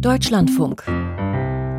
[0.00, 0.84] Deutschlandfunk.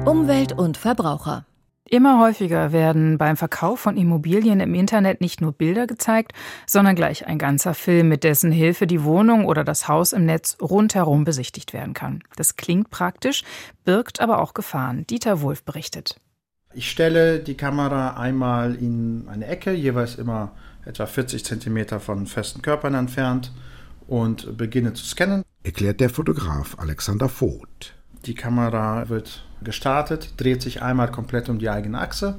[0.06, 1.46] Umwelt und Verbraucher.
[1.90, 6.34] Immer häufiger werden beim Verkauf von Immobilien im Internet nicht nur Bilder gezeigt,
[6.66, 10.58] sondern gleich ein ganzer Film, mit dessen Hilfe die Wohnung oder das Haus im Netz
[10.62, 12.24] rundherum besichtigt werden kann.
[12.36, 13.44] Das klingt praktisch,
[13.86, 15.06] birgt aber auch Gefahren.
[15.08, 16.20] Dieter Wulff berichtet.
[16.74, 20.54] Ich stelle die Kamera einmal in eine Ecke, jeweils immer
[20.86, 23.52] etwa 40 Zentimeter von festen Körpern entfernt
[24.08, 25.44] und beginne zu scannen.
[25.64, 27.94] Erklärt der Fotograf Alexander Voth.
[28.28, 32.38] Die Kamera wird gestartet, dreht sich einmal komplett um die eigene Achse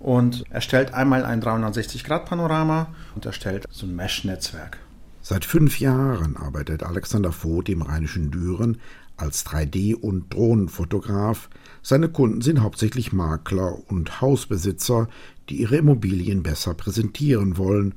[0.00, 4.78] und erstellt einmal ein 360-Grad-Panorama und erstellt so ein Mesh-Netzwerk.
[5.22, 8.78] Seit fünf Jahren arbeitet Alexander Voth im Rheinischen Düren
[9.16, 11.48] als 3D- und Drohnenfotograf.
[11.80, 15.08] Seine Kunden sind hauptsächlich Makler und Hausbesitzer,
[15.48, 17.94] die ihre Immobilien besser präsentieren wollen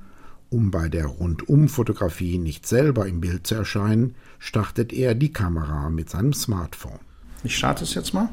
[0.54, 6.12] um bei der Rundumfotografie nicht selber im Bild zu erscheinen, startet er die Kamera mit
[6.12, 7.00] seinem Smartphone.
[7.44, 8.30] Ich starte es jetzt mal.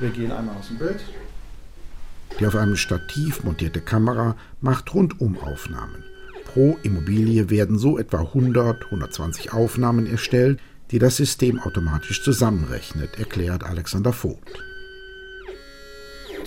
[0.00, 1.00] Wir gehen einmal aus dem Bild.
[2.40, 6.04] Die auf einem Stativ montierte Kamera macht Rundumaufnahmen.
[6.46, 10.60] Pro Immobilie werden so etwa 100, 120 Aufnahmen erstellt,
[10.90, 14.62] die das System automatisch zusammenrechnet, erklärt Alexander Vogt.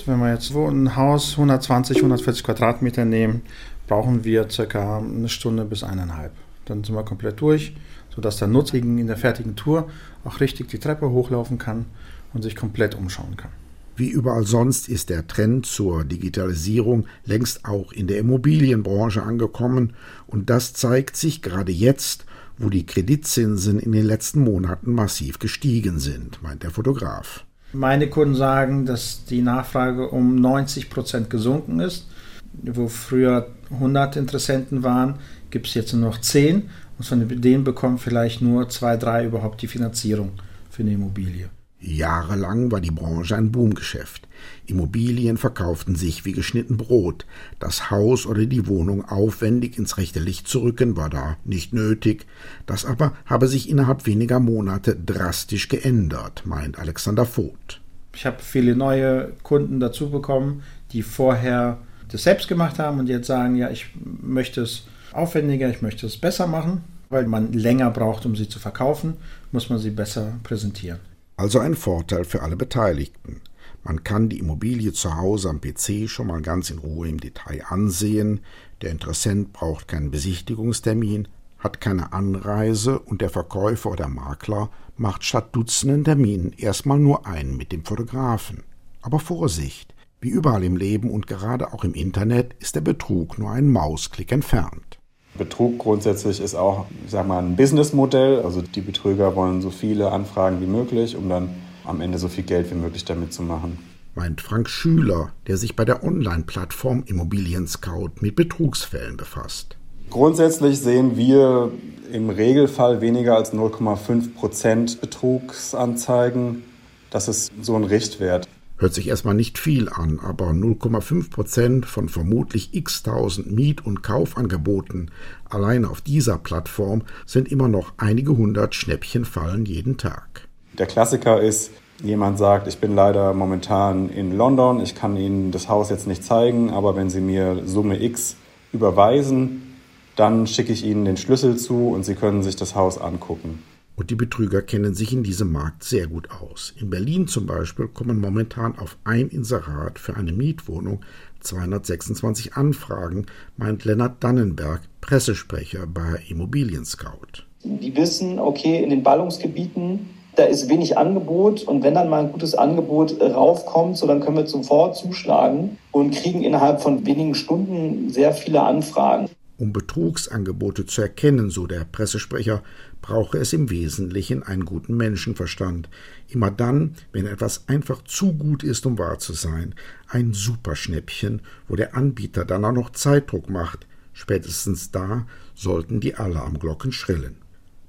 [0.08, 3.44] Wenn wir jetzt so ein Haus 120, 140 Quadratmeter nehmen,
[3.88, 6.31] brauchen wir circa eine Stunde bis eineinhalb.
[6.66, 7.76] Dann sind wir komplett durch,
[8.14, 9.90] sodass der Nutzer in der fertigen Tour
[10.23, 11.86] auch richtig die Treppe hochlaufen kann
[12.34, 13.52] und sich komplett umschauen kann.
[13.95, 19.94] Wie überall sonst ist der Trend zur Digitalisierung längst auch in der Immobilienbranche angekommen
[20.28, 22.26] und das zeigt sich gerade jetzt,
[22.58, 27.44] wo die Kreditzinsen in den letzten Monaten massiv gestiegen sind, meint der Fotograf.
[27.73, 32.08] Meine Kunden sagen, dass die Nachfrage um 90 Prozent gesunken ist
[32.53, 35.16] wo früher 100 Interessenten waren,
[35.52, 39.61] gibt es jetzt nur noch 10 und von denen bekommen vielleicht nur zwei, drei überhaupt
[39.61, 40.31] die Finanzierung
[40.69, 41.49] für eine Immobilie.
[41.81, 44.27] Jahrelang war die Branche ein Boomgeschäft.
[44.67, 47.25] Immobilien verkauften sich wie geschnitten Brot.
[47.59, 52.28] Das Haus oder die Wohnung aufwendig ins rechte Licht zu rücken war da nicht nötig.
[52.67, 57.81] Das aber habe sich innerhalb weniger Monate drastisch geändert, meint Alexander Voth.
[58.13, 60.61] Ich habe viele neue Kunden dazu bekommen,
[60.91, 61.79] die vorher
[62.09, 63.88] das selbst gemacht haben und jetzt sagen, ja, ich
[64.22, 68.59] möchte es aufwendiger, ich möchte es besser machen, weil man länger braucht, um sie zu
[68.59, 69.17] verkaufen,
[69.51, 70.99] muss man sie besser präsentieren.
[71.38, 73.41] Also ein Vorteil für alle Beteiligten.
[73.83, 77.63] Man kann die Immobilie zu Hause am PC schon mal ganz in Ruhe im Detail
[77.67, 78.41] ansehen.
[78.81, 85.49] Der Interessent braucht keinen Besichtigungstermin, hat keine Anreise und der Verkäufer oder Makler macht statt
[85.55, 88.63] Dutzenden Terminen erstmal nur einen mit dem Fotografen.
[89.01, 89.93] Aber Vorsicht!
[90.23, 94.31] Wie überall im Leben und gerade auch im Internet ist der Betrug nur ein Mausklick
[94.31, 95.00] entfernt.
[95.38, 98.42] Betrug grundsätzlich ist auch, ich sag mal, ein Businessmodell.
[98.42, 101.50] Also die Betrüger wollen so viele Anfragen wie möglich, um dann
[101.86, 103.80] am Ende so viel Geld wie möglich damit zu machen.
[104.14, 109.78] Meint Frank Schüler, der sich bei der Online-Plattform Immobilien Scout mit Betrugsfällen befasst.
[110.09, 111.72] Grundsätzlich sehen wir
[112.12, 116.64] im Regelfall weniger als 0,5 Prozent Betrugsanzeigen.
[117.09, 118.50] Das ist so ein Richtwert.
[118.81, 124.02] Hört sich erstmal nicht viel an, aber 0,5 Prozent von vermutlich x tausend Miet- und
[124.02, 125.12] Kaufangeboten
[125.47, 130.47] allein auf dieser Plattform sind immer noch einige hundert Schnäppchenfallen jeden Tag.
[130.80, 131.70] Der Klassiker ist,
[132.02, 136.24] jemand sagt, ich bin leider momentan in London, ich kann Ihnen das Haus jetzt nicht
[136.24, 138.36] zeigen, aber wenn Sie mir Summe X
[138.74, 139.75] überweisen,
[140.16, 143.62] dann schicke ich Ihnen den Schlüssel zu und Sie können sich das Haus angucken.
[144.01, 146.73] Und die Betrüger kennen sich in diesem Markt sehr gut aus.
[146.81, 151.01] In Berlin zum Beispiel kommen momentan auf ein Inserat für eine Mietwohnung
[151.41, 157.45] 226 Anfragen, meint Lennart Dannenberg, Pressesprecher bei Immobilien Scout.
[157.63, 162.31] Die wissen, okay, in den Ballungsgebieten, da ist wenig Angebot und wenn dann mal ein
[162.31, 168.09] gutes Angebot raufkommt, so dann können wir sofort zuschlagen und kriegen innerhalb von wenigen Stunden
[168.09, 169.29] sehr viele Anfragen.
[169.61, 172.63] Um Betrugsangebote zu erkennen, so der Pressesprecher,
[172.99, 175.88] brauche es im Wesentlichen einen guten Menschenverstand.
[176.27, 179.75] Immer dann, wenn etwas einfach zu gut ist, um wahr zu sein.
[180.08, 183.85] Ein Superschnäppchen, wo der Anbieter dann auch noch Zeitdruck macht.
[184.13, 187.35] Spätestens da sollten die Alarmglocken schrillen.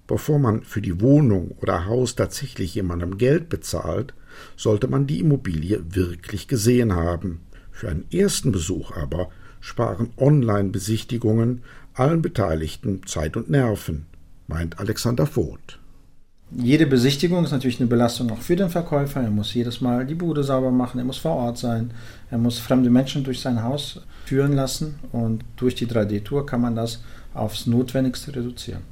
[0.07, 4.13] Bevor man für die Wohnung oder Haus tatsächlich jemandem Geld bezahlt,
[4.59, 7.41] sollte man die Immobilie wirklich gesehen haben.
[7.71, 9.31] Für einen ersten Besuch aber
[9.63, 11.63] sparen Online-Besichtigungen
[11.95, 14.07] allen Beteiligten Zeit und Nerven,
[14.49, 15.79] meint Alexander Voth.
[16.55, 19.23] Jede Besichtigung ist natürlich eine Belastung auch für den Verkäufer.
[19.23, 21.93] Er muss jedes Mal die Bude sauber machen, er muss vor Ort sein,
[22.31, 26.77] er muss fremde Menschen durch sein Haus führen lassen und durch die 3D-Tour kann man
[26.77, 28.92] das aufs Notwendigste reduzieren.